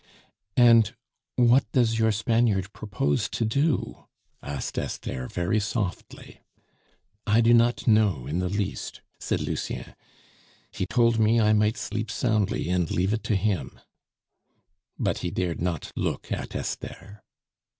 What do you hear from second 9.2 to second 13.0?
Lucien; "he told me I might sleep soundly and